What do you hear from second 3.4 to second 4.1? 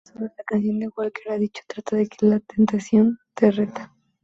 reta.